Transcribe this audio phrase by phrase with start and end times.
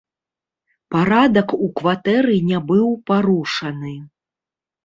[0.95, 3.95] Парадак у кватэры не быў парушаны.